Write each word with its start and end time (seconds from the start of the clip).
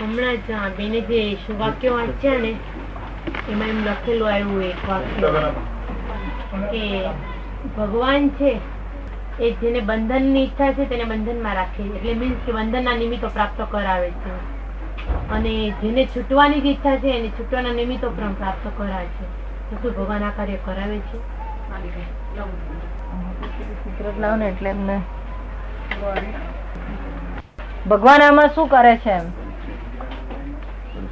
હમણાં 0.00 0.36
જ 0.36 0.76
બેને 0.76 1.00
જે 1.00 1.34
શું 1.34 1.58
વાક્યો 1.58 1.94
વાંચ્યા 1.94 2.38
ને 2.38 2.54
એમાં 3.48 3.68
એમ 3.68 3.84
લખેલું 3.84 4.32
આવ્યું 4.32 4.64
એક 4.64 4.88
વાક્ય 4.88 5.28
કે 6.72 7.08
ભગવાન 7.78 8.28
છે 8.28 8.60
એ 9.40 9.50
જેને 9.50 9.80
બંધનની 9.80 10.44
ઈચ્છા 10.44 10.72
છે 10.72 10.84
તેને 10.84 11.04
બંધનમાં 11.04 11.54
રાખે 11.54 11.82
છે. 11.82 11.94
એટલે 11.94 12.14
મીન્સ 12.14 12.36
કે 12.46 12.52
બંધનના 12.52 12.96
નિમિત્તો 12.96 13.28
પ્રાપ્ત 13.28 13.62
કરાવે 13.70 14.10
છે. 14.10 14.32
અને 15.30 15.70
જેને 15.70 16.06
છૂટવાની 16.06 16.60
જ 16.60 16.66
ઈચ્છા 16.66 16.96
છે 16.96 17.08
એને 17.08 17.28
છૂટવાના 17.28 17.72
નિમિત્તો 17.72 18.10
પણ 18.10 18.34
પ્રાપ્ત 18.34 18.68
કરાવે 18.78 19.06
છે. 19.06 19.26
તો 19.70 19.76
શું 19.82 20.02
ભગવાન 20.02 20.24
આ 20.24 20.30
કાર્ય 20.30 20.56
કરાવે 20.64 20.98
છે? 20.98 21.18
એટલે 24.48 24.70
એમને 24.70 25.00
ભગવાન 27.90 28.22
આમાં 28.22 28.50
શું 28.54 28.68
કરે 28.70 28.96
છે 28.98 29.12
એમ? 29.12 29.26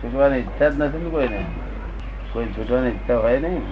છૂટવાની 0.01 0.41
ઈચ્છા 0.41 0.71
જ 0.71 0.80
નથી 0.80 1.05
ને 1.05 1.11
કોઈને. 1.11 1.41
કોઈ 2.33 2.48
છૂટવાની 2.57 2.93
ઈચ્છા 2.93 3.21
હોય 3.23 3.41
નહીં. 3.41 3.62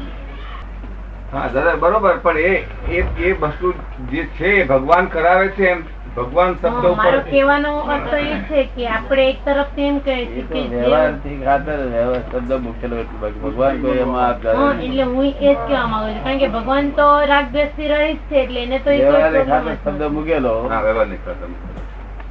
હા 1.33 1.49
દાદા 1.51 1.77
બરોબર 1.79 2.17
પણ 2.21 2.39
એ 2.39 2.55
એ 2.93 3.05
એ 3.23 3.35
વસ્તુ 3.37 3.69
જે 4.11 4.23
છે 4.37 4.51
ભગવાન 4.67 5.09
કરાવે 5.09 5.47
છે 5.57 5.71
એમ 5.71 5.81
ભગવાન 6.17 6.53
શબ્દ 6.55 6.85
મારો 6.93 6.93
ઉપર 6.93 7.17
કહેવાનો 7.27 7.73
અર્થ 7.89 8.13
એ 8.15 8.37
છે 8.49 8.61
કે 8.75 8.85
આપણે 8.91 9.25
એક 9.27 9.39
તરફથી 9.45 9.87
એમ 9.87 9.99
કહે 10.01 10.15
છે 10.27 10.43
કે 10.45 10.61
વ્યવહારથી 10.71 11.39
ખાતર 11.43 11.79
વ્યવહાર 11.89 12.23
શબ્દ 12.25 12.51
મૂકેલો 12.61 12.97
ભગવાન 13.43 13.81
કોઈ 13.83 13.99
એમાં 14.01 14.25
આપ 14.27 14.45
હા, 14.53 14.71
એટલે 14.81 15.05
હું 15.07 15.25
એ 15.25 15.33
જ 15.33 15.57
કહેવા 15.63 15.87
માંગુ 15.87 16.09
છું. 16.09 16.23
કારણ 16.25 16.41
કે 16.41 16.49
ભગવાન 16.51 16.93
તો 16.95 17.09
રાગદ્વેષથી 17.27 17.89
રહિત 17.91 18.21
છે 18.29 18.43
એટલે 18.43 18.61
એને 18.63 18.79
તો 18.81 18.91
એ 18.93 19.01
ખાતર 19.03 19.75
શબ્દ. 19.77 20.03
મૂકેલો. 20.13 20.55
હા 20.69 20.83
વ્યવહાર 20.83 21.09
નહીં 21.09 21.23
કરતા 21.25 21.49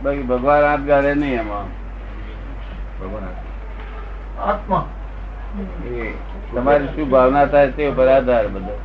બાકી 0.04 0.26
ભગવાન 0.31 0.63
હાથ 0.66 0.84
ગાળે 0.90 1.13
નહીં 1.16 1.40
એમાં. 1.40 1.67
ભગવાન 2.99 3.23
એ 5.88 6.13
તમારી 6.54 6.88
શું 6.96 7.10
ભાવના 7.10 7.46
થાય 7.46 7.71
તે 7.71 7.88
ઉપર 7.90 8.07
આધાર 8.07 8.48
બધો. 8.48 8.76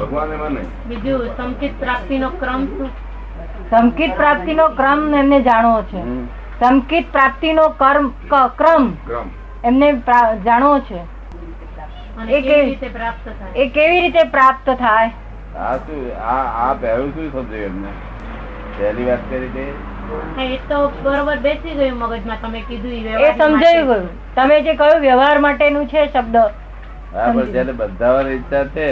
ભગવાન 0.00 0.32
એમાં 0.32 0.50
નહીં. 0.50 0.68
બીજું 0.88 1.26
સંકેત 1.36 1.74
પ્રાપ્તિનો 1.80 2.28
ક્રમ 2.42 2.66
શું? 2.66 2.90
સંકિત 3.70 4.12
પ્રાપ્તિનો 4.16 4.68
ક્રમ 4.68 5.00
એમને 5.14 5.38
જાણવો 5.42 5.82
છે. 5.82 6.02
સંકિત 6.60 7.12
પ્રાપ્તિનો 7.12 7.64
કર્મ 7.68 8.06
ક્રમ 8.58 8.86
ક્રમ. 9.06 9.26
એમને 9.64 9.88
જાણવો 10.44 10.78
છે. 10.78 11.00
એ 12.28 12.40
કેવી 12.40 12.64
રીતે 12.64 12.88
પ્રાપ્ત 12.88 13.26
થાય? 13.28 13.52
એ 13.54 13.68
કેવી 13.68 14.00
રીતે 14.00 14.22
પ્રાપ્ત 14.24 14.70
થાય? 14.78 15.10
આ 15.58 15.76
શું 15.76 16.00
આ 16.32 16.42
આ 16.64 16.74
પહેલું 16.80 17.14
શું 17.14 17.32
સમજ્યું 17.32 17.64
એમને? 17.64 17.88
પહેલી 18.78 19.04
વાત 19.04 19.18
કરી 19.30 19.48
તે 19.48 19.64
એ 20.44 20.56
તો 20.68 20.78
બરોબર 21.02 21.36
બેસી 21.36 21.74
ગયું 21.74 21.98
મગજમાં 21.98 22.40
તમે 22.42 22.60
કીધું 22.60 22.92
એ 22.92 23.32
સમજાયું 23.38 23.86
ગયું. 23.86 24.08
તમે 24.34 24.60
જે 24.60 24.74
કહ્યું 24.74 25.00
વ્યવહાર 25.00 25.38
માટેનું 25.38 25.86
છે 25.86 26.06
શબ્દ. 26.06 26.36
હા 27.14 27.32
પણ 27.32 27.44
જયારે 27.44 27.72
બંધાવાની 27.72 28.34
ઈચ્છા 28.34 28.64
છે 28.64 28.86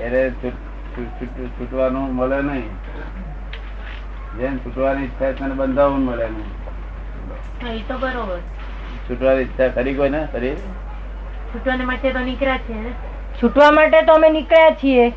એને 0.00 0.30
છૂટ- 0.30 0.64
છૂટ- 0.96 1.16
છૂટ- 1.20 1.50
છૂટવાનું 1.58 2.14
મળે 2.14 2.42
નહીં. 2.42 2.70
જેમ 4.38 4.58
છૂટવાની 4.58 5.04
ઈચ્છા 5.04 5.32
છે 5.32 5.38
તેને 5.38 5.54
બંધાવવું 5.54 6.00
મળે 6.00 6.26
નહીં. 6.28 6.50
હા, 7.62 7.72
એ 7.72 7.82
તો 7.88 7.98
બરોબર. 7.98 8.38
છૂટવાની 9.08 9.40
ઈચ્છા 9.42 9.68
ખરી 9.68 9.94
કોઈ 9.94 10.08
ને? 10.10 10.26
ખરી? 10.32 10.54
છૂટવાને 11.52 11.84
માટે 11.84 12.12
તો 12.12 12.18
નીકળ્યા 12.18 12.58
છે 12.58 12.74
છૂટવા 13.40 13.70
માટે 13.70 14.02
તો 14.02 14.12
અમે 14.14 14.28
નીકળ્યા 14.30 14.70
છીએ. 14.70 15.12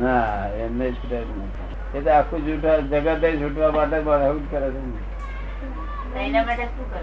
ના 0.00 0.48
એમને 0.64 0.90
છૂટે 0.90 1.16
જ 1.16 1.20
નહીં. 1.20 1.67
એ 1.94 2.00
તો 2.00 2.10
આખું 2.10 2.40
છૂટવા 2.46 2.76
જગત 2.92 3.24
છૂટવા 3.40 3.70
માટે 3.70 3.98
પણ 4.00 4.22
એવું 4.22 4.42
જ 4.42 4.50
કરે 4.50 4.68
છે 4.70 4.80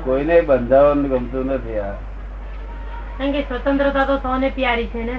કોઈને 0.04 0.42
બંધાવવાનું 0.42 1.08
ગમતું 1.10 1.46
નથી 1.46 1.80
આ. 1.80 1.96
સ્વતંત્રતા 3.48 4.06
તો 4.06 4.16
સૌને 4.18 4.50
પ્યારી 4.50 4.88
છે 4.88 5.04
ને. 5.04 5.18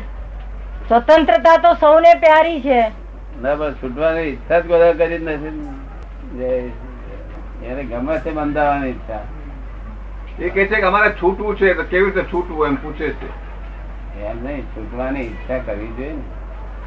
સ્વતંત્રતા 0.89 1.57
તો 1.57 1.71
સૌને 1.81 2.15
પ્યારી 2.15 2.61
છે. 2.61 2.81
ના 3.43 3.55
બસ 3.55 3.75
છૂટવાની 3.83 4.29
ઈચ્છા 4.29 4.61
જ 4.61 4.63
બધા 4.67 4.93
કરી 4.93 5.19
નથી 5.19 6.73
એને 7.67 7.83
ગમે 7.85 8.15
છે 8.19 8.31
બંધાવવાની 8.31 8.91
ઈચ્છા. 8.91 9.25
એ 10.39 10.49
કે 10.49 10.67
છે 10.67 10.77
કે 10.77 10.87
અમારે 10.87 11.11
છૂટવું 11.23 11.57
છે 11.57 11.75
તો 11.75 11.83
કેવી 11.83 12.11
રીતે 12.11 12.23
છૂટવું 12.33 12.67
એમ 12.67 12.77
પૂછે 12.77 13.09
છે. 13.09 13.29
એમ 14.23 14.45
નહીં 14.45 14.65
છૂટવાની 14.77 15.27
ઈચ્છા 15.27 15.59
કરવી 15.59 15.93
જોઈએ 15.97 16.13
ને. 16.13 16.25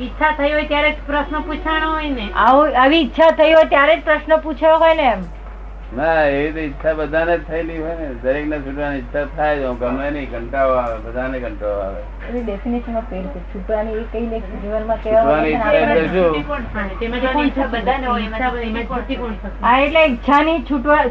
ઈચ્છા 0.05 0.31
થઈ 0.37 0.51
હોય 0.51 0.67
ત્યારે 0.67 0.91
જ 0.91 1.01
પ્રશ્ન 1.07 1.41
પૂછાણો 1.49 1.87
હોય 1.95 2.09
ને. 2.19 2.25
આવું 2.45 2.75
આવી 2.85 3.01
ઈચ્છા 3.07 3.31
થઈ 3.41 3.53
હોય 3.53 3.67
ત્યારે 3.73 3.95
જ 3.97 4.01
પ્રશ્ન 4.07 4.39
પૂછ્યો 4.47 4.77
હોય 4.85 4.95
ને 5.01 5.07
એમ. 5.15 5.27
ના 5.97 6.23
એવી 6.23 6.51
તો 6.55 6.61
ઈચ્છા 6.63 6.93
બધાને 6.99 7.31
જ 7.33 7.37
થયેલી 7.49 7.77
હોય 7.83 7.95
ને. 7.99 8.07
દરેક 8.23 8.45
ને 8.53 8.57
છૂટવાની 8.65 8.99
ઈચ્છા 9.01 9.25
થાય 9.35 9.59
જ. 9.61 9.73
ગમે 9.83 10.07
નહીં 10.15 10.31
કંટાળો 10.33 10.79
આવે 10.83 10.97
બધાને 11.05 11.37
કંટાળો 11.45 11.83
આવે. 11.83 12.01
એની 12.29 12.81
ઓફ 12.97 13.05
પેન 13.11 13.23
છે. 13.35 13.39
છૂટવાની 13.53 13.99
એ 14.01 14.03
કઈ 14.11 14.25
ને 14.33 14.41
જીવનમાં 14.63 14.99
કહેવાની 15.05 15.53
ઈચ્છા 17.45 17.69
બધાને 17.75 18.07
હોય? 18.07 18.27
હા 19.61 19.77
એટલે 19.85 20.01
ઈચ્છાની 20.05 20.59
છૂટવા 20.73 21.03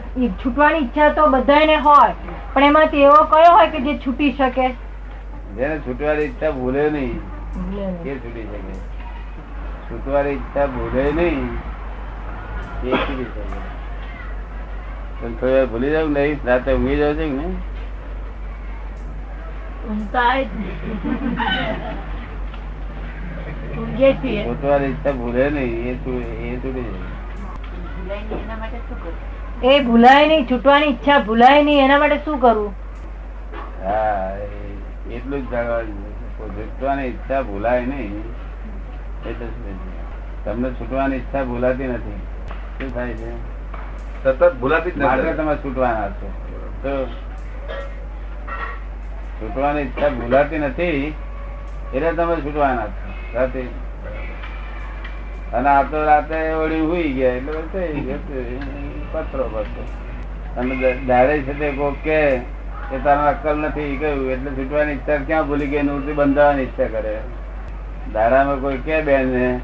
છૂટવાની 0.42 0.84
ઈચ્છા 0.84 1.10
તો 1.22 1.30
બધાને 1.38 1.76
હોય. 1.88 2.12
પણ 2.54 2.64
એમાંથી 2.74 3.02
એવો 3.08 3.24
કયો 3.32 3.56
હોય 3.56 3.72
કે 3.74 3.80
જે 3.88 3.98
છૂટી 4.04 4.36
શકે? 4.38 4.70
જેને 5.58 5.76
છૂટવાની 5.88 6.24
ઈચ્છા 6.30 6.52
ભૂલે 6.60 6.86
નહીં. 6.90 7.18
એ 7.54 8.14
છૂટી 8.22 8.46
શકે. 8.50 8.74
છૂટવાની 9.88 10.34
ઈચ્છા 10.36 10.66
ભૂલે 10.74 11.04
નહીં. 11.18 11.48
એ 12.84 12.90
છૂટી 12.90 13.28
શકે. 13.32 13.42
થોડી 15.20 15.54
વાર 15.54 15.66
ભૂલી 15.72 15.92
જાવ 15.94 16.08
નહીં 16.16 16.38
રાતે 16.48 16.70
ઊંઘી 16.74 16.98
જાવ 17.00 17.12
છે 17.20 17.26
કે 17.28 17.32
નહીં. 17.38 17.56
ઊંઘતા 19.88 20.26
આવે 20.30 20.42
જ 20.44 20.50
ને. 20.58 20.72
એ 29.62 29.80
ભૂલાય 29.86 30.26
નહીં 30.26 30.44
છૂટવાની 30.48 30.90
ઈચ્છા 30.90 31.20
ભૂલાય 31.30 31.62
નહીં 31.68 31.84
એના 31.84 32.00
માટે 32.02 32.18
શું 32.24 32.36
કરવું 32.40 32.72
હા 33.84 34.30
એટલું 35.16 35.40
જ 35.40 35.50
જાણવાનું. 35.52 36.07
છૂટવાની 36.38 37.06
ઈચ્છા 37.06 37.42
ભૂલાય 37.42 37.86
નહીં? 37.86 38.24
તમને 40.44 40.70
છૂટવાની 40.70 41.16
ઈચ્છા 41.16 41.44
ભૂલાતી 41.44 41.86
નથી. 41.86 42.20
શું 42.78 42.94
થાય 42.94 43.14
છે? 43.14 43.30
સતત 44.24 44.54
ભૂલાતી 44.60 44.90
જ 44.90 44.92
તમે 45.36 45.54
છૂટવાના 45.54 46.08
છો. 46.08 46.28
તો 46.82 47.06
છૂટવાની 49.40 49.82
ઈચ્છા 49.82 50.08
ભૂલાતી 50.08 50.58
નથી 50.58 51.14
એટલે 51.94 52.12
તમે 52.12 52.36
છૂટવાના 52.36 52.86
છો. 52.86 53.08
રાતે. 53.34 53.62
અને 55.52 55.68
આ 55.68 55.82
તો 55.82 56.04
રાતે 56.04 56.54
વળી 56.54 56.80
હુઈ 56.80 57.12
ગયા 57.12 57.32
એટલે 57.32 57.62
થઈ 57.72 58.00
ગયું. 58.00 59.10
પથરો 59.12 59.44
પથરો 59.44 59.84
અને 60.56 60.74
દાડે 61.06 61.42
છે 61.42 61.58
તે 61.58 61.68
કોક 61.72 61.96
કે 62.04 62.40
કે 62.90 62.98
તારે 62.98 63.28
અક્કલ 63.28 63.58
નથી 63.58 63.96
ગયું 63.96 64.30
એટલે 64.30 64.50
છૂટવાની 64.50 64.92
ઈચ્છા 64.92 65.16
ક્યાં 65.16 65.48
ભૂલી 65.48 65.66
ગઈ? 65.66 65.82
નોતી 65.82 66.12
બંધાવવાની 66.12 66.62
ઈચ્છા 66.62 66.84
કરે. 66.84 67.20
ધારામાં 68.12 68.56
કોઈ 68.56 68.76
કે 68.76 69.02
બેન 69.02 69.58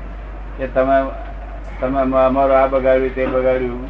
કે 0.58 0.66
તમે 0.66 1.10
તમે 1.80 2.00
અમા- 2.00 2.26
અમારું 2.26 2.58
આ 2.58 2.66
બગાડ્યું 2.66 3.14
તે 3.14 3.26
બગાડ્યું 3.26 3.88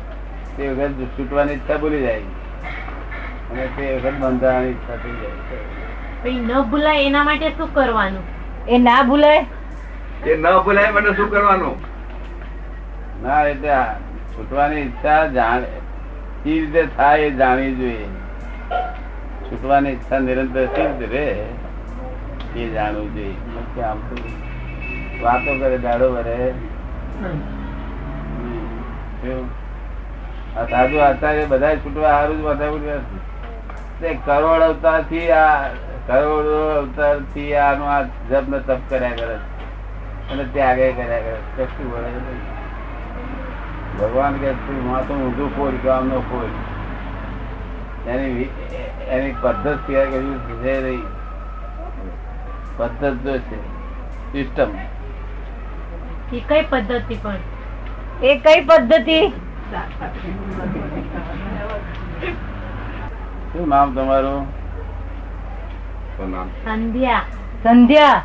તે 0.56 0.68
વખત 0.68 0.90
છૂટવાની 0.90 1.52
ઈચ્છા 1.52 1.76
ભૂલી 1.76 2.00
જાય. 2.00 2.20
અને 2.20 3.68
તે 3.76 4.00
વખત 4.04 4.14
બંધાવવાની 4.18 4.68
ઈચ્છા 4.68 4.96
થઈ 4.96 5.10
જાય. 5.10 6.56
ન 6.56 6.62
ભૂલાય 6.62 7.04
એના 7.04 7.24
માટે 7.24 7.48
શું 7.48 7.74
કરવાનું? 7.74 8.22
એ 8.68 8.78
ના 8.78 9.02
ભૂલાય? 9.02 9.46
એ 10.26 10.36
ન 10.36 10.58
ભૂલાય 10.58 10.90
માટે 10.90 11.12
શું 11.12 11.30
કરવાનું? 11.30 11.76
ના 13.22 13.42
એટલે 13.42 13.70
છૂટવાની 14.32 14.76
ઈચ્છા 14.76 15.26
જાણે 15.26 15.66
કઈ 16.44 16.60
રીતે 16.60 16.86
થાય 16.86 17.20
એ 17.20 17.30
જાણવી 17.30 17.74
જોઈએ. 17.74 18.06
છૂટવાની 19.44 19.90
ઈચ્છા 19.90 20.18
નિરંતર 20.18 20.66
સિદ્ધ 20.66 21.02
રે. 21.12 21.26
એ 22.56 22.68
જાણવું 22.68 23.14
જોઈએ. 23.14 23.82
આમ 23.82 23.98
તો 24.08 24.14
વાતો 25.22 25.58
કરે 25.58 25.78
દાડો 25.78 26.12
ભરે 26.12 26.36
આ 30.56 30.64
સાધુ 30.66 30.98
આચાર્ય 30.98 31.46
બધા 31.46 31.74
છૂટવા 31.76 32.10
સારું 32.10 32.38
જ 32.38 32.44
બધા 32.44 32.98
તે 34.00 34.14
કરોડ 34.24 34.62
અવતારથી 34.62 35.30
આ, 35.30 35.68
કરોડ 36.06 36.48
અવતારથી 36.76 37.54
આનું 37.56 37.88
આ 37.88 38.02
જપ 38.30 38.48
ને 38.48 38.58
તપ 38.58 38.80
કર્યા 38.88 39.16
કરે 39.16 39.36
અને 40.32 40.44
ત્યાગે 40.52 40.92
કર્યા 40.92 41.20
કરે 41.20 41.36
કશું 41.58 41.90
ભગવાન 43.98 44.34
કે 44.34 44.52
તું 44.62 44.84
માથું 44.86 45.24
ઊંધું 45.24 45.50
ફોડ 45.56 45.74
કે 45.82 45.88
આમનો 45.88 46.20
ફોડ 46.20 46.52
એની 48.06 48.48
એની 49.08 49.34
પદ્ધત 49.42 49.78
સિવાય 49.86 50.06
કશું 50.06 50.62
છે 50.62 50.80
રહી 50.80 51.02
પદ્ધત 52.76 53.14
જો 53.24 53.38
છે. 53.38 53.58
સિસ્ટમ 54.32 54.70
એ 56.32 56.40
કઈ 56.48 56.62
પદ્ધતિ 56.70 57.16
પણ? 57.22 57.36
એ 58.22 58.36
કઈ 58.38 58.60
પદ્ધતિ? 58.64 59.18
શું 63.52 63.68
નામ 63.68 63.94
તમારું? 63.94 64.46
સંધ્યા. 66.64 67.22
સંધ્યા. 67.64 68.22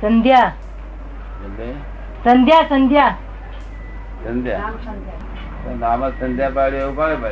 સંધ્યા. 0.00 0.52
સંધ્યા 2.24 2.62
સંધ્યા. 2.68 3.14
સંધ્યા. 4.24 4.58
નામ 5.80 6.10
સંધ્યા. 6.10 6.50
પાડ્યું 6.50 6.82
એવું 6.82 6.96
પાડે 6.96 7.16
બા 7.16 7.28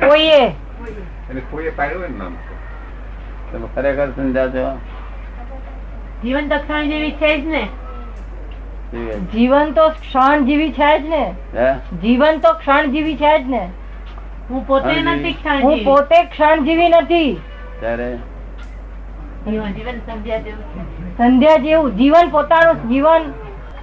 કોઈએ 0.00 0.40
એને 1.26 1.40
કોઈએ 1.50 1.70
પાડ્યું 1.72 2.16
નામ 2.18 2.34
તમે 3.52 3.68
ખરેખર 3.74 4.08
સંધ્યા 4.10 4.50
છો 4.54 4.64
જીવન 6.22 6.50
દક્ષિણ 6.50 6.90
જેવી 6.90 7.14
છે 7.16 7.30
જ 7.36 7.44
ને 7.46 7.62
જીવન 9.30 9.72
તો 9.74 9.86
ક્ષણ 9.94 10.44
જીવી 10.46 10.72
છે 10.72 10.90
જ 10.96 11.04
ને 11.08 11.22
જીવન 12.00 12.40
તો 12.40 12.52
ક્ષણ 12.56 12.92
જીવી 12.92 13.16
છે 13.16 13.32
જ 13.36 13.44
ને 13.48 13.62
હું 14.48 14.66
પોતે 14.66 14.90
નથી 14.94 15.32
ક્ષણ 15.34 15.62
હું 15.62 15.84
પોતે 15.84 16.18
ક્ષણ 16.26 16.66
જીવી 16.66 16.90
નથી 16.90 17.30
ત્યારે 17.78 18.10
જીવન 19.46 19.72
જીવન 19.72 20.02
સંધ્યા 20.02 20.58
સંધ્યા 21.16 21.64
જેવું 21.64 21.96
જીવન 21.96 22.30
પોતાનું 22.30 22.84
જીવન 22.88 23.32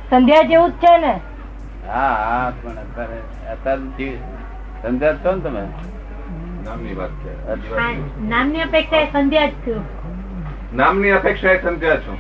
સંધ્યા 0.10 0.46
જેવું 0.46 0.76
જ 0.76 0.80
છે 0.82 0.94
ને 1.00 1.16
હા 1.88 2.08
હા 2.14 2.54
પણ 2.64 2.72
અત્યારે 2.72 3.48
અત્યારે 3.52 3.82
જી- 3.82 4.20
સંધ્યા 4.84 5.12
જ 5.12 5.26
છો 5.26 5.36
ને 5.36 5.42
તમે? 5.42 5.62
નામની 6.66 6.94
વાત 6.94 7.10
છે. 7.10 8.22
નામની 8.22 8.62
અપેક્ષા 8.62 8.98
એ 8.98 9.06
સંધ્યા 9.06 9.46
જ 9.46 9.52
છું. 9.52 9.84
નામની 10.78 11.10
અપેક્ષા 11.10 11.50
એ 11.52 11.62
સંધ્યા 11.62 11.96
છું. 11.98 12.18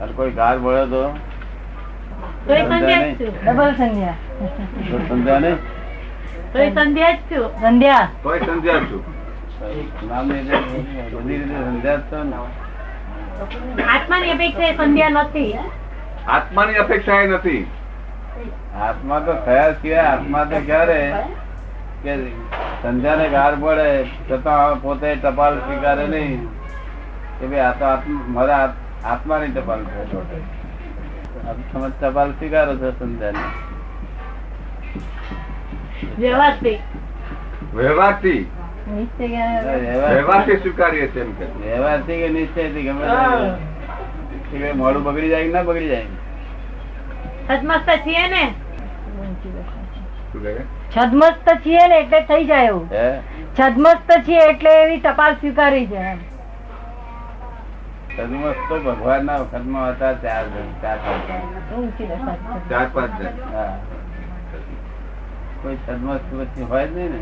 અને 0.00 0.12
કોઈ 0.12 0.30
ગાર 0.30 0.58
બોલ્યો 0.58 0.86
તો? 0.86 1.08
તો 2.46 2.54
એ 2.54 2.62
સંધ્યા 2.62 3.02
જ 3.02 3.20
છું. 3.20 3.34
ડબલ 3.44 3.74
સંધ્યા. 3.74 4.14
તો 4.90 4.98
સંધ્યા 5.08 5.38
નહીં? 5.38 5.56
તો 6.52 6.74
સંધ્યા 6.74 7.10
જ 7.10 7.16
છું. 7.16 7.60
સંધ્યા. 7.60 8.08
તોય 8.22 8.38
સંધ્યા 8.38 8.78
છું. 8.78 9.24
આત્માની 13.94 14.30
અપેક્ષા 14.30 14.64
એ 14.64 14.76
સંધ્યા 14.76 15.08
નથી 15.08 15.58
આત્માની 16.28 16.74
અપેક્ષા 16.74 17.20
એ 17.20 17.26
નથી. 17.26 17.66
આત્મા 18.82 19.18
તો 19.18 19.32
થયા 19.46 19.72
સિવાય 19.72 20.06
આત્મા 20.12 20.44
તો 20.44 20.58
ક્યારે? 20.66 21.00
કે 22.02 22.14
સંધ્યાને 22.82 23.28
ગાર 23.28 23.54
પડે 23.60 23.88
છતાં 24.30 24.82
પોતે 24.82 25.10
ટપાલ 25.14 25.58
સ્વીકારે 25.58 26.06
નહીં. 26.06 26.40
કે 27.40 27.46
ભાઈ 27.46 27.60
આ 27.60 27.72
તો 27.72 27.86
મારા 28.28 28.64
આત્માની 29.12 29.52
ટપાલ 29.52 29.84
છે 29.84 30.04
તમે 31.72 31.88
ટપાલ 32.00 32.30
સ્વીકારો 32.32 32.76
છો 32.76 32.90
સંધ્યાની? 32.90 33.50
વ્યવહારથી. 37.74 38.40
નિશ્ચય 38.88 39.26
વ્યવહારથી 40.14 40.56
સ્વીકારીએ 40.56 41.06
છીએ 41.08 41.24
એમ 41.24 41.32
કે. 41.32 41.44
વ્યવહારથી 41.44 42.18
કે 42.18 42.28
નિશ્ચયથી? 42.28 42.82
ગમે 42.82 43.04
તે. 44.58 44.72
મોડું 44.82 45.02
બગડી 45.04 45.30
જાય 45.32 45.48
ના 45.54 45.62
બગડી 45.70 45.88
જાય? 45.88 46.08
છદમસ્ત 47.48 47.88
છીએ 48.04 48.26
ને? 48.34 48.44
છદમસ્ત 50.94 51.48
છીએ 51.64 51.86
ને 51.88 51.96
એટલે 52.04 52.20
થઈ 52.28 52.44
જાય 52.52 52.66
એવું. 52.66 52.86
છદમસ્ત 53.58 54.08
છીએ 54.28 54.42
એટલે 54.52 54.72
એવી 54.84 55.00
ટપાલ 55.00 55.32
સ્વીકારી 55.42 55.86
છે 55.90 55.98
એમ. 56.12 56.18
સદમસ્ત 58.16 58.62
તો 58.68 58.76
ભગવાનના 58.86 59.38
વખતમાં 59.42 59.86
હતા 59.90 60.14
ચાર 60.24 60.44
જણ 60.54 60.70
ચાર 60.82 60.98
પાંચ. 61.04 61.24
ચાર 62.70 62.86
પાંચ 62.94 63.12
કોઈ 65.62 65.78
સદમસ્ત 65.86 66.28
વચ્ચે 66.38 66.62
હોય 66.72 66.86
જ 66.86 66.90
નહીં 66.96 67.10
ને. 67.12 67.20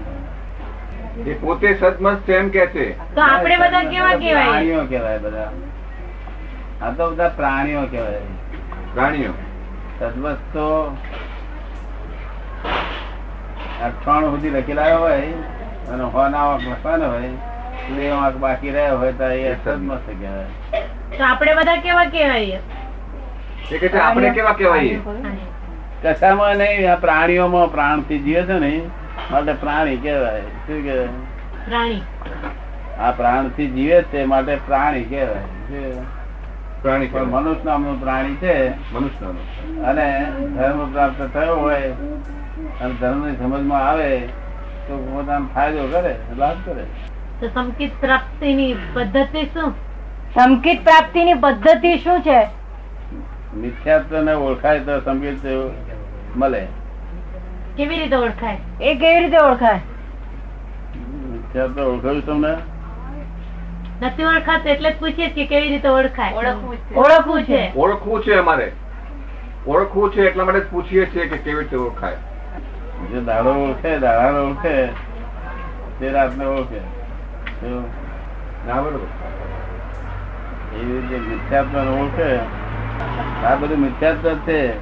એ 1.31 1.33
પોતે 1.43 1.69
સદમસ્ત 1.81 2.27
એમ 2.39 2.47
કે 2.57 2.65
છે. 2.77 2.87
તો 3.15 3.21
આપણે 3.27 3.57
બધા 3.63 3.85
કેવા 3.93 4.17
કેવાય 4.25 5.19
બધા. 5.27 5.51
આ 6.83 6.91
તો 6.91 7.11
બધા 7.11 7.29
પ્રાણીઓ 7.29 7.83
કહેવાય. 7.91 8.21
પ્રાણીઓ. 8.95 9.33
સદમસ્ત 9.99 10.57
અઠવાણું 13.85 14.31
સુધી 14.31 14.51
લખેલા 14.51 14.97
હોય 14.97 15.21
અને 15.93 16.05
હોના 16.15 16.45
વાંક 16.45 16.63
લખવાના 16.71 17.09
હોય 17.09 17.31
બે 17.97 18.11
વાંક 18.11 18.37
બાકી 18.37 18.71
રહ્યા 18.71 18.95
હોય 18.95 19.13
તો 19.13 19.25
એ 19.25 19.55
સદમસ્ત 19.65 20.09
કહેવાય. 20.21 20.47
તો 21.19 21.25
આપણે 21.25 21.55
બધા 21.55 21.77
કેવા 21.77 22.05
કેવાય 22.05 22.59
એ 23.73 23.79
કે 23.79 23.99
આપણે 23.99 24.31
કેવા 24.31 24.53
કહેવાય 24.53 24.99
કશામાં 26.03 26.57
નહીં 26.57 26.93
આ 26.93 26.97
પ્રાણીઓમાં 26.97 27.73
પ્રાણથી 27.73 28.19
જીવે 28.19 28.43
છે 28.43 28.59
ને 28.65 28.73
માટે 29.31 29.53
પ્રાણી 29.53 29.97
કહેવાય. 29.97 30.41
શું 30.41 30.83
કહેવાય? 30.83 31.07
પ્રાણી. 31.69 32.01
આ 33.01 33.11
પ્રાણથી 33.11 33.69
જીવે 33.77 34.03
છે 34.03 34.25
માટે 34.25 34.59
પ્રાણી 34.67 35.05
કહેવાય? 35.05 35.43
પ્રાણી 36.83 37.09
મનુષ્ય 37.09 37.65
નામનું 37.65 38.01
પ્રાણી 38.01 38.35
છે. 38.35 38.55
મનુષ્ય 38.93 39.27
અને 39.83 40.27
ધર્મ 40.57 40.93
પ્રાપ્ત 40.93 41.21
થયો 41.35 41.57
હોય 41.57 41.91
અને 42.81 42.95
ધર્મની 43.01 43.37
સમજમાં 43.37 43.89
આવે 43.89 44.19
તો 44.87 44.97
પોતાનો 44.97 45.47
ફાયદો 45.55 45.87
કરે 45.89 46.17
લાભ 46.39 46.57
કરે. 46.65 46.85
તો 47.41 47.49
સંકિત 47.49 47.91
પ્રાપ્તિની 48.01 48.75
પદ્ધતિ 48.95 49.43
શું? 49.45 49.71
સંકિત 50.35 50.83
પ્રાપ્તિની 50.85 51.35
પદ્ધતિ 51.35 51.97
શું 51.99 52.21
છે? 52.21 52.41
મિથ્યાત્વ 53.57 54.21
ને 54.21 54.33
ઓળખાય 54.33 54.81
તો 54.81 55.01
સંકિત 55.01 55.47
મળે. 56.37 56.67
કેવી 57.77 57.99
રીતે 57.99 58.17
ઓળખાય? 58.17 58.59
એ 58.81 58.95
કેવી 58.95 59.21
રીતે 59.21 59.39
ઓળખાય? 59.39 59.81
મિથ્યાત્વ 61.33 61.81
ઓળખાયું 61.81 62.27
તમને? 62.27 62.55
નથી 64.03 64.25
ઓળખાતું 64.25 64.73
એટલે 64.73 64.91
જ 64.91 64.99
પૂછીએ 64.99 65.31
છીએ 65.37 65.47
કેવી 65.47 65.69
રીતે 65.69 65.89
ઓળખાય. 65.89 66.33
ઓળખવું 66.33 67.43
છે. 67.43 67.73
ઓળખવું 67.77 68.23
છે. 68.23 68.35
અમારે. 68.35 68.73
ઓળખવું 69.67 70.13
છે 70.13 70.23
એટલા 70.23 70.45
માટે 70.45 70.61
પૂછીએ 70.61 71.07
છીએ 71.07 71.29
કે 71.29 71.37
કેવી 71.37 71.59
રીતે 71.59 71.77
ઓળખાય. 71.77 72.17
જે 73.11 73.21
દાડો 73.21 73.51
ઓળખે 73.51 73.99
દાડા 73.99 74.31
ઓળખે 74.31 74.87
તે 76.01 76.11
રાતને 76.11 76.45
ઓળખે. 76.45 76.81
ના 78.67 78.81
બરોબર. 78.81 79.07
એવી 80.79 81.01
રીતે 81.01 81.19
મિથ્યાત્વ 81.19 81.79
ઓળખે. 81.79 82.37
આ 83.47 83.55
બધું 83.55 83.79
મિથ્યાત્વ 83.79 84.35
છે. 84.35 84.79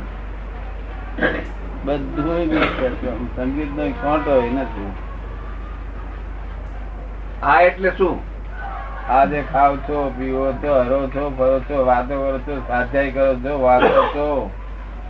બધું 1.84 3.36
સંગીત 3.36 3.76
નો 3.76 3.88
કોંટો 3.88 4.42
એ 4.42 4.50
નથી. 4.50 4.92
આ 7.42 7.60
એટલે 7.60 7.90
શું? 7.90 8.29
આ 9.08 9.26
જે 9.26 9.42
ખાવ 9.42 9.76
છો 9.86 10.12
પીવો 10.18 10.52
છો 10.62 10.74
હરો 10.84 11.08
છો 11.08 11.30
ફરો 11.30 11.60
છો 11.60 11.84
વાતો 11.84 12.14
કરો 12.14 12.38
છો 12.38 12.54
સ્વાધ્યાય 12.66 13.12
કરો 13.12 13.34
છો 13.44 13.58
વાંચો 13.58 14.02
છો 14.14 14.50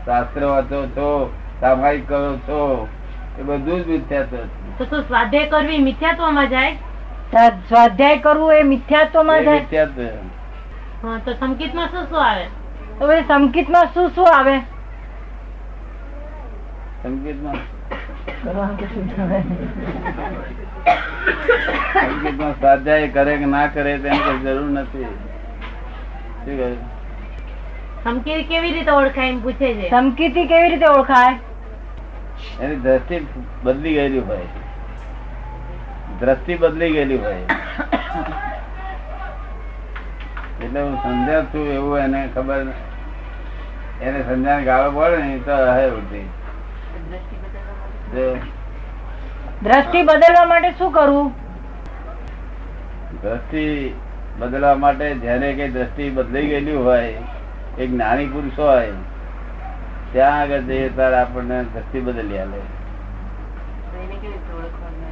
શાસ્ત્ર 0.07 0.43
વાંચો 0.45 0.87
છો 0.95 1.31
સામાયિક 1.61 2.07
કરો 2.07 2.39
છો 2.47 2.89
એ 3.39 3.43
બધું 3.43 3.85
જ 3.85 3.87
મિથ્યાત્વ 3.87 4.37
છે. 4.37 4.45
તો 4.79 4.85
શું 4.85 5.03
સ્વાધ્યાય 5.03 5.49
કરવી 5.49 5.83
મિથ્યાત્વમાં 5.83 6.49
જાય? 6.49 6.73
સ્વાધ્યાય 7.69 8.19
કરવું 8.19 8.55
એ 8.55 8.63
મિથ્યાત્વમાં 8.63 9.27
માં 9.27 9.45
જાય? 9.45 9.61
મિથ્યાત્વ 9.61 9.99
હા 11.03 11.19
તો 11.19 11.33
સંકિતમાં 11.35 11.89
શું 11.89 12.07
શું 12.07 12.25
આવે? 12.25 12.47
તો 12.99 13.07
પછી 13.07 13.25
સંકિતમાં 13.25 13.89
શું 13.95 14.11
શું 14.11 14.27
આવે? 14.27 14.57
સંગીતમાં 17.03 17.59
સ્વાધ્યાય 22.61 23.09
કરે 23.09 23.37
કે 23.37 23.47
ના 23.55 23.67
કરે 23.75 23.93
તેની 23.99 24.19
કોઈ 24.19 24.39
જરૂર 24.39 24.71
નથી. 24.71 25.07
શું 28.05 28.21
કેવી 28.25 28.73
રીતે 28.73 28.91
ઓળખાય 28.91 29.29
એમ 29.29 29.39
પૂછે 29.43 29.69
છે? 29.75 29.89
સંકિતી 29.91 30.47
કેવી 30.47 30.69
રીતે 30.69 30.87
ઓળખાય? 30.87 31.33
એની 32.61 32.77
દ્રષ્ટિ 32.77 33.17
બદલી 33.63 33.95
ગયેલી 33.95 34.19
હોય. 34.19 34.47
દ્રષ્ટિ 36.21 36.55
બદલી 36.57 36.93
ગયેલી 36.93 37.19
હોય. 37.19 37.43
એટલે 40.65 40.81
હું 40.81 40.95
સમજ્યા 41.03 41.43
છું 41.43 41.67
એવું 41.75 41.99
એને 41.99 42.21
ખબર 42.35 42.61
એને 44.03 44.19
સમજાને 44.23 44.63
ગાળો 44.65 44.91
પડે 44.91 45.17
ને 45.17 45.39
તો 45.39 45.57
હે 45.77 45.85
ઉઠી. 45.91 46.27
દ્રષ્ટિ 49.63 50.03
બદલવા 50.03 50.45
માટે 50.45 50.71
શું 50.71 50.93
કરવું? 50.93 51.33
દ્રષ્ટિ 53.23 53.65
બદલવા 54.39 54.75
માટે 54.75 55.15
જેને 55.15 55.53
કઈ 55.53 55.71
દ્રષ્ટિ 55.71 56.11
બદલાઈ 56.11 56.47
ગયેલી 56.47 56.77
હોય 56.77 57.03
એક 57.79 57.91
જ્ઞાની 57.91 58.27
પુરુષ 58.27 58.59
હોય 58.59 58.93
ત્યાં 60.13 60.41
આગળ 60.41 60.61
જઈએ 60.61 60.89
ત્યારે 60.89 61.17
આપણને 61.17 61.59
દ્રષ્ટિ 61.65 62.01
બદલી 62.01 62.39
આલે. 62.39 62.61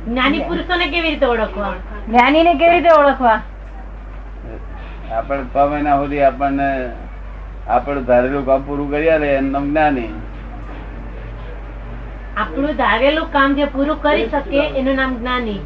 જ્ઞાની 0.07 0.41
પુરુષોને 0.41 0.87
કેવી 0.87 1.11
રીતે 1.11 1.27
ઓળખવા? 1.27 1.75
જ્ઞાનીને 2.09 2.55
કેવી 2.55 2.71
રીતે 2.71 2.93
ઓળખવા? 2.93 3.41
આપણે 5.13 5.45
છ 5.55 5.57
મહિના 5.73 5.97
સુધી 5.97 6.23
આપણને 6.23 6.69
આપણે 7.69 8.01
ધારેલું 8.01 8.47
કામ 8.47 8.63
પૂરું 8.63 8.91
કર્યા 8.91 9.19
લે 9.19 9.35
એમ 9.35 9.53
નામ 9.53 9.71
જ્ઞાની. 9.71 10.11
આપણું 12.39 12.77
ધારેલું 12.77 13.33
કામ 13.33 13.55
જે 13.55 13.65
પૂરું 13.65 14.03
કરી 14.03 14.29
શકે 14.29 14.59
એનું 14.69 14.95
નામ 14.95 15.17
જ્ઞાની. 15.19 15.61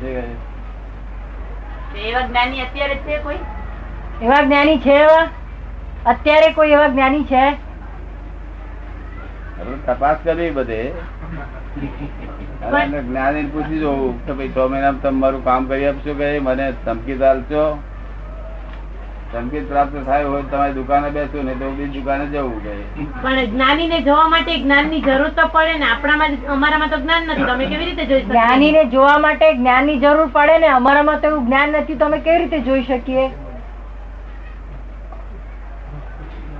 છે? 0.00 0.14
એવા 4.20 4.42
જ્ઞાની 4.42 4.78
છે 4.78 4.94
એવા? 5.00 5.26
અત્યારે 6.06 6.52
કોઈ 6.52 6.70
એવા 6.70 6.88
જ્ઞાની 6.88 7.24
છે? 7.24 7.44
તપાસ 9.86 10.16
કરવી 10.24 10.50
બધે. 10.50 10.82
જ્ઞાની 13.08 13.46
પૂછી 13.46 13.78
જોવું 13.78 14.26
કે 14.26 14.32
ભાઈ 14.32 14.48
તમે 15.02 15.10
મારું 15.10 15.44
કામ 15.44 15.66
કરી 15.66 15.86
આપશો 15.86 16.14
કે 16.14 16.38
મને 16.38 16.72
ધમકી 16.86 17.22
આલશો 17.22 17.64
ધમકી 19.32 19.60
પ્રાપ્ત 19.66 19.92
થાય 20.06 20.30
હોય 20.30 20.46
તમારી 20.52 20.74
દુકાને 20.76 21.04
બેસું 21.16 21.44
ને 21.48 21.52
તો 21.58 21.66
બીજી 21.74 21.98
દુકાને 21.98 22.24
જવું 22.32 22.56
કે. 22.64 22.72
પણ 23.24 23.52
જ્ઞાનીને 23.52 23.98
જોવા 24.08 24.30
માટે 24.32 24.56
જ્ઞાનની 24.62 25.02
જરૂર 25.04 25.28
તો 25.36 25.44
પડે 25.52 25.76
ને. 25.82 25.86
આપણામાં 25.90 26.34
અમારામાં 26.54 26.90
તો 26.94 26.98
જ્ઞાન 27.04 27.30
નથી. 27.34 27.46
તમે 27.50 27.68
કેવી 27.74 27.86
રીતે 27.90 28.08
જોઈ 28.14 28.24
જ્ઞાની 28.32 28.72
ને 28.78 28.82
જોવા 28.96 29.20
માટે 29.26 29.46
જ્ઞાનની 29.60 30.00
જરૂર 30.06 30.26
પડે 30.38 30.58
ને. 30.64 30.72
અમારામાં 30.78 31.22
તો 31.26 31.30
એવું 31.30 31.46
જ્ઞાન 31.46 31.78
નથી. 31.82 31.98
તમે 32.02 32.20
કેવી 32.26 32.42
રીતે 32.42 32.58
જોઈ 32.70 32.84
શકીએ? 32.90 33.28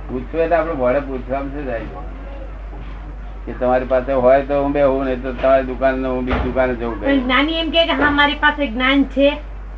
પૂછવું 0.07 0.41
એટલે 0.45 0.55
આપણે 0.61 0.79
ભોળે 0.79 1.03
પૂછવામાં 1.11 1.53
છે 1.57 1.61
જાય 1.69 2.07
કે 3.45 3.59
તમારી 3.59 3.93
પાસે 3.93 4.11
હોય 4.23 4.41
તો 4.49 4.63
હું 4.63 4.73
બેહું 4.81 5.05
નહીં 5.11 5.21
તો 5.29 5.37
તમારી 5.43 5.71
દુકાન 5.75 6.03
હું 6.13 6.25
બીજી 6.25 6.49
દુકાને 6.49 6.73
જવું 6.81 6.99
પણ 7.05 7.23
જ્ઞાની 7.29 7.61
એમ 7.61 7.69
કે 7.77 7.87
હા 8.01 8.17
મારી 8.17 8.43
પાસે 8.49 8.67
જ્ઞાન 8.67 9.07
છે. 9.15 9.29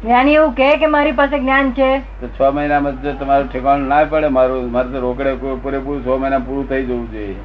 જ્ઞાની 0.04 0.36
એવું 0.38 0.54
કહે 0.60 0.70
કે 0.82 0.88
મારી 0.94 1.16
પાસે 1.20 1.34
જ્ઞાન 1.40 1.70
છે? 1.80 1.90
તો 2.22 2.28
છ 2.38 2.40
મહિનામાં 2.58 2.96
જો 3.04 3.12
તમારું 3.22 3.50
ઠેકાણું 3.52 3.88
ના 3.94 4.06
પડે 4.14 4.30
મારું 4.38 4.70
મારે 4.76 4.90
તો 4.96 5.02
રોકડે 5.06 5.32
પૂરેપૂરું 5.64 6.02
છ 6.08 6.10
મહિના 6.24 6.40
પૂરું 6.48 6.66
થઈ 6.72 6.84
જવું 6.88 7.06
જોઈએ. 7.14 7.38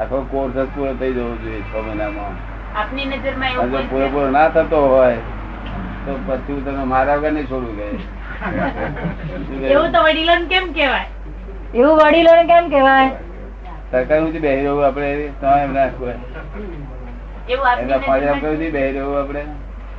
આખો 0.00 0.20
કોર્સ 0.32 0.54
જ 0.58 0.66
પૂરો 0.76 0.92
થઈ 1.02 1.12
જવો 1.16 1.26
જોઈએ 1.42 1.60
છ 1.72 1.74
મહિનામાં. 1.88 2.34
આપની 2.82 3.06
નજરમાં 3.10 3.72
જો 3.74 3.82
પૂરેપૂરો 3.90 4.30
ના 4.36 4.46
થતો 4.54 4.80
હોય 4.92 5.18
તો 6.06 6.12
પછી 6.28 6.54
હું 6.54 6.62
તમે 6.68 6.84
મારા 6.94 7.18
વગર 7.18 7.32
નહીં 7.36 7.48
છોડું 7.50 7.74
ગયે 7.78 7.96
એવું 9.74 9.92
તો 9.92 10.00
વડીલો 10.06 10.34
કેમ 10.54 10.66
કહેવાય? 10.72 11.06
એવું 11.74 11.94
વડીલો 12.00 12.32
કેમ 12.52 12.64
કહેવાય? 12.72 13.10
સરકાર 13.92 14.18
સુધી 14.24 14.42
બેહી 14.46 14.62
રહ્યું 14.62 14.84
આપણે 14.88 15.10
તમે 15.42 15.60
એમ 15.66 15.72
ના 15.76 15.86
કહેવાય. 15.92 16.18
એવું 17.48 17.84
એના 17.84 18.00
ફાયદા 18.08 18.40
સુધી 18.48 18.72
બેહી 18.78 18.92
રહ્યું 18.96 19.20
આપણે. 19.22 19.44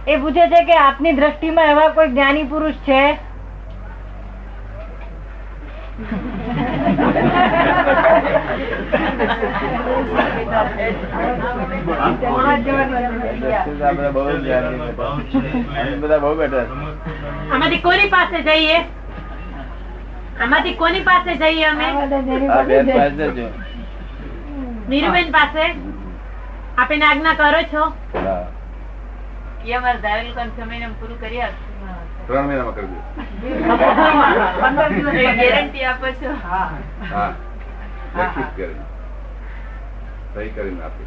એ 0.07 0.17
પૂછે 0.17 0.43
છે 0.49 0.59
કે 0.65 0.75
આપની 0.77 1.13
દ્રષ્ટિમાં 1.19 1.69
એવા 1.69 1.89
કોઈ 1.93 2.09
જ્ઞાની 2.09 2.43
પુરુષ 2.43 2.75
છે. 2.87 2.99
આમાંથી 17.51 17.81
કોની 17.81 18.09
પાસે 18.09 18.41
જઈએ? 18.43 18.77
આમાંથી 20.41 20.75
કોની 20.75 21.01
પાસે 21.01 21.35
જઈએ 21.35 21.65
અમે. 21.65 21.87
નીરુબેન 24.89 25.31
પાસે? 25.31 25.65
આપે 26.77 26.95
આજ્ઞા 27.01 27.33
કરો 27.39 27.61
છો? 27.73 27.83
હા. 31.81 31.95
ત્રણ 32.27 32.45
મહિનામાં 32.45 32.75
કરી 32.75 32.89
દો 35.03 35.11
ગેરંટી 35.37 35.85
આપો 35.85 36.07
છો. 36.19 36.29
હા. 36.43 37.31
લેખિત 38.15 38.49
કરીને. 38.55 38.83
સહી 40.33 40.49
કરીને 40.51 40.81
આપી 40.83 41.05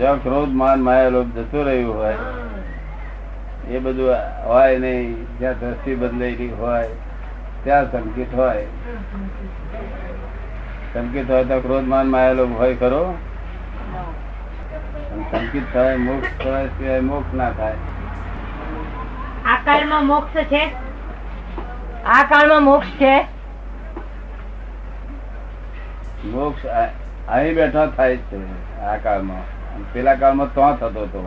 જો 0.00 0.10
ક્રોધ 0.18 0.52
માન 0.54 0.80
માયા 0.80 1.10
લોભ 1.10 1.30
જતું 1.36 1.64
રહ્યું 1.66 1.96
હોય 1.96 2.18
એ 3.68 3.80
બધું 3.80 4.16
હોય 4.44 4.78
નહીં 4.78 5.08
જ્યાં 5.40 5.58
દ્રષ્ટિ 5.60 5.96
બદલાયેલી 5.96 6.52
હોય 6.52 6.88
ત્યાં 7.64 7.90
સંકેત 7.92 8.32
હોય. 8.34 8.64
સંકેત 10.92 11.28
હોય 11.28 11.44
તો 11.44 11.60
ક્રોધ 11.60 11.86
માન 11.86 12.06
માયા 12.08 12.34
લોભ 12.34 12.54
હોય 12.56 12.76
ખરો? 12.76 13.02
સંકેત 15.32 15.66
થવાય 15.72 15.98
મોક્ષ 16.06 16.32
થવાય 16.40 16.68
સિવાય 16.78 17.02
મોક્ષ 17.10 17.36
ના 17.40 17.50
થાય. 17.58 17.76
આકારમાં 19.52 20.04
મોક્ષ 20.06 20.34
છે? 20.50 20.62
આ 22.14 22.22
કાળમાં 22.32 22.64
મોક્ષ 22.64 22.90
છે? 22.98 23.12
મોક્ષ 26.32 26.66
અહીં 27.28 27.54
બેઠો 27.60 27.84
થાય 28.00 28.16
છે 28.32 28.40
આ 28.90 28.96
કાળમાં. 29.06 29.44
પેલા 29.94 30.16
કાળમાં 30.24 30.50
તો 30.58 30.66
થતો 30.82 31.06
હતો. 31.06 31.22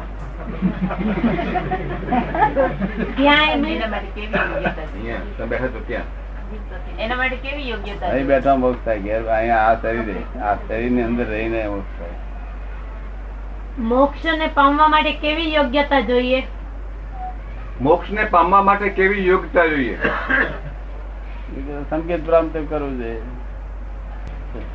બેઠા 5.49 5.71
તો 5.73 5.81
ત્યાં. 5.87 6.07
એના 6.99 7.17
માટે 7.17 7.37
કેવી 7.47 7.67
યોગ્યતા 7.69 8.09
અહીં 8.11 8.27
બેઠા 8.33 8.55
મોક્ષ 8.65 8.85
થાય 8.85 9.01
ઘેર 9.07 9.23
અહીંયા 9.39 9.65
આ 9.71 9.81
શરીર 9.81 10.09
આ 10.51 10.55
શરીરની 10.67 11.05
અંદર 11.07 11.27
રહીને 11.33 11.59
મોક્ષ 11.73 11.97
થાય. 12.03 12.17
મોક્ષ 13.79 14.25
ને 14.25 14.47
પામવા 14.47 14.87
માટે 14.87 15.11
કેવી 15.11 15.53
યોગ્યતા 15.53 15.99
જોઈએ? 16.01 16.43
મોક્ષ 17.81 18.11
ને 18.11 18.23
પામવા 18.23 18.61
માટે 18.63 18.89
કેવી 18.89 19.27
યોગ્યતા 19.27 19.65
જોઈએ? 19.65 19.97
સંકેત 21.89 22.25
પ્રાપ્ત 22.25 22.57
કરવું 22.69 22.97
જોઈએ 22.97 23.21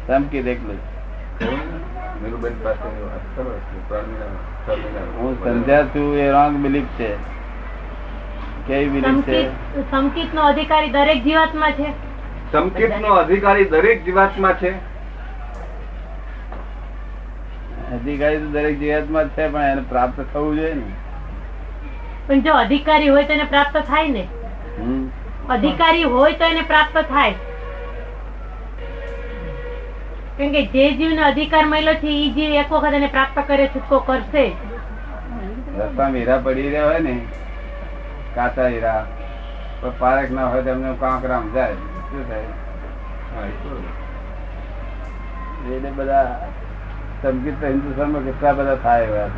સંકેત 0.07 0.45
મહિનામાં. 0.45 0.79
હું 5.19 5.45
સમજ્યા 5.45 5.83
છું 5.83 6.19
એ 6.19 6.31
રોંગ 6.31 6.57
બિલીફ 6.57 6.85
છે. 6.99 7.17
કેવી 8.67 8.89
બિલીફ 8.89 9.25
છે? 9.25 9.43
સંકિત 9.43 9.91
સંકિત 9.91 10.35
નો 10.35 10.43
અધિકારી 10.43 10.91
દરેક 10.91 11.25
જીવાતમાં 11.25 11.73
છે? 11.73 11.91
સંકેત 12.53 13.01
નો 13.01 13.09
અધિકારી 13.09 13.65
દરેક 13.65 14.05
જીવાતમાં 14.05 14.55
છે? 14.55 14.90
અધિકારી 18.01 18.41
તો 18.43 18.49
દરેક 18.57 18.77
જીવાતમાં 18.83 19.31
છે 19.37 19.47
પણ 19.55 19.71
એને 19.75 19.83
પ્રાપ્ત 19.93 20.19
થવું 20.33 20.57
જોઈએ 20.59 20.75
ને. 20.75 20.87
પણ 22.27 22.43
જો 22.47 22.53
અધિકારી 22.63 23.11
હોય 23.15 23.27
તો 23.31 23.35
એને 23.39 23.47
પ્રાપ્ત 23.55 23.77
થાય 23.91 24.13
ને? 24.17 24.25
અધિકારી 25.57 26.07
હોય 26.17 26.39
તો 26.43 26.51
એને 26.55 26.63
પ્રાપ્ત 26.71 26.97
થાય. 27.13 27.35
કેમ 30.39 30.53
કે 30.57 30.63
જે 30.75 30.85
જીવને 31.01 31.23
અધિકાર 31.29 31.65
મળ્યો 31.73 31.97
છે 32.05 32.11
એ 32.19 32.29
જીવ 32.37 32.53
એક 32.63 32.71
વખત 32.75 32.95
એને 33.01 33.09
પ્રાપ્ત 33.17 33.41
કરે 33.51 33.67
છૂટકો 33.75 33.99
કરશે. 34.09 34.45
રસ્તામાં 35.79 36.15
હીરા 36.21 36.39
પડી 36.47 36.69
રહ્યા 36.69 36.87
હોય 36.91 37.01
ને 37.09 37.15
કાચા 38.39 38.69
હીરા 38.77 39.01
પણ 39.83 39.95
પારક 40.01 40.29
ના 40.39 40.49
હોય 40.55 40.63
તો 40.69 40.73
એમને 40.77 40.95
કાંકરામ 41.05 41.45
જાય. 41.55 41.77
શું 42.09 42.23
થાય? 42.31 42.51
એટલે 45.75 45.91
બધા 45.99 46.29
સંગીત 47.23 47.63
હિન્દુસ્તાનમાં 47.63 48.25
કેટલા 48.25 48.53
બધા 48.55 48.77
થાય 48.79 49.07
એવા 49.07 49.29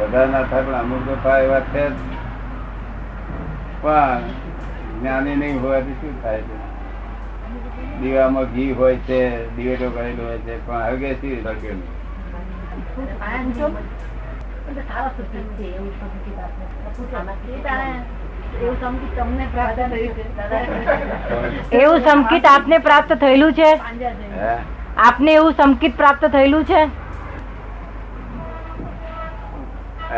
બધા 0.00 0.26
ના 0.28 0.42
થાય 0.44 0.64
પણ 0.64 0.76
અમુક 0.76 1.02
તો 1.06 1.14
થાય 1.22 1.44
એવા 1.44 1.60
છે 1.68 1.84
પણ 3.82 4.22
જ્ઞાની 4.96 5.36
નહીં 5.36 5.60
હોય 5.60 5.80
તો 5.82 5.92
શું 6.00 6.18
થાય 6.22 6.42
છે? 6.42 6.56
દીવામાં 8.00 8.52
ઘી 8.52 8.68
હોય 8.74 8.98
છે 9.06 9.20
દિવેટો 9.54 9.88
કરેલો 9.92 10.22
હોય 10.24 10.40
છે 10.40 10.58
પણ 10.64 10.84
હવે 10.90 11.10
શી 11.16 11.36
સળગે 11.38 11.70
એવું 21.74 22.02
સંકિત 22.04 22.44
આપને 22.46 22.78
પ્રાપ્ત 22.80 23.16
થયેલું 23.16 23.54
છે? 23.54 23.70
આપને 24.96 25.32
એવું 25.32 25.54
સંકેત 25.60 25.96
પ્રાપ્ત 25.96 26.24
થયેલું 26.32 26.64
છે? 26.70 26.80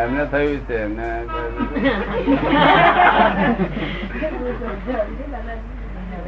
એમને 0.03 0.23
થયું 0.31 0.61
છે 0.67 0.75
એમને 0.83 1.07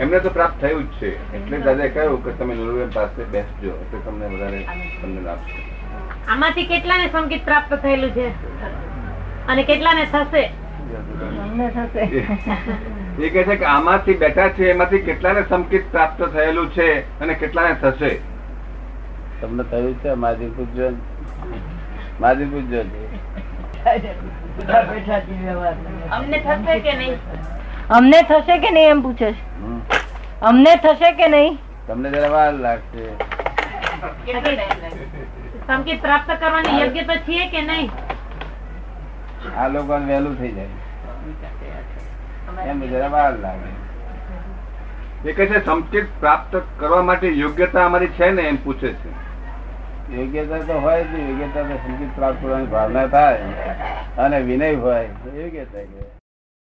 એમને 0.03 0.19
તો 0.19 0.29
પ્રાપ્ત 0.29 0.59
થયું 0.61 0.83
જ 0.83 0.99
છે. 0.99 1.09
એટલે 1.39 1.57
દાદા 1.69 1.89
કહ્યું 1.95 2.19
કે 2.27 2.31
તમે 2.41 2.53
નીરુબેન 2.59 2.91
પાસે 2.97 3.23
બેસજો 3.37 3.71
એટલે 3.85 3.99
તમને 4.05 4.25
વધારે 4.35 4.61
તમને 5.01 5.21
લાભશે 5.29 5.59
આમાંથી 6.27 6.67
કેટલાને 6.73 7.07
સંકિત 7.15 7.43
પ્રાપ્ત 7.49 7.71
થયેલું 7.81 8.13
છે? 8.13 8.27
અને 9.47 9.63
કેટલાને 9.63 10.05
થશે? 10.13 10.43
એ 13.25 13.29
કહે 13.29 13.43
છે 13.43 13.55
કે 13.57 13.65
આમાંથી 13.73 14.17
બેઠા 14.23 14.49
છે 14.59 14.69
એમાંથી 14.69 15.03
કેટલાને 15.09 15.43
સંકેત 15.49 15.91
પ્રાપ્ત 15.91 16.23
થયેલું 16.37 16.71
છે 16.79 16.87
અને 17.21 17.33
કેટલાને 17.43 17.75
થશે? 17.83 18.11
તમને 19.41 19.63
થયું 19.71 19.95
છે 20.03 20.13
માજી 20.13 20.49
પૂજ્યો. 20.57 20.93
માજી 22.21 22.45
પૂજ્યો. 22.45 22.85
અમને 26.11 26.37
થશે 26.45 26.75
કે 26.79 26.93
નહીં? 26.95 27.15
અમને 27.89 28.19
થશે 28.29 28.55
કે 28.59 28.69
નહીં 28.71 28.89
એમ 28.89 29.01
પૂછે 29.01 29.29
છે? 29.31 29.41
અમને 30.41 30.75
થશે 30.85 31.11
કે 31.11 31.27
નહીં? 31.27 31.57
તમને 31.87 32.09
જરા 32.09 32.29
વાર 32.35 32.53
લાગશે. 32.53 33.03
સંકેત 35.67 36.01
પ્રાપ્ત 36.01 36.29
કરવાની 36.39 36.79
યોગ્યતા 36.81 37.19
છે 37.27 37.47
કે 37.51 37.61
નહીં? 37.61 37.91
આ 39.57 39.67
લોકો 39.67 39.93
વહેલું 40.07 40.35
થઈ 40.39 40.51
જાય. 40.51 40.69
એમ 42.69 42.79
જરા 42.93 43.11
વાર 43.17 43.33
લાગે. 43.43 43.69
એ 45.25 45.31
કહે 45.33 45.45
છે 45.45 45.59
સંકેત 45.65 46.07
પ્રાપ્ત 46.19 46.53
કરવા 46.79 47.03
માટે 47.11 47.27
યોગ્યતા 47.43 47.85
અમારી 47.85 48.07
છે 48.07 48.31
ને 48.31 48.43
એમ 48.53 48.57
પૂછે 48.63 48.91
છે. 49.03 49.09
યોગ્યતા 50.13 50.57
તો 50.57 50.79
હોય 50.79 51.03
જ 51.03 51.19
યોગ્યતા 51.19 51.61
તો 51.61 51.75
સંગીત 51.75 52.09
પ્રાપ્ત 52.15 52.37
કરવાની 52.41 52.65
ભાવના 52.65 53.07
થાય. 53.07 53.37
અને 54.17 54.39
વિનય 54.39 54.75
હોય 54.75 55.03
યોગ્યતા 55.03 55.79
કહેવાય. 55.79 56.14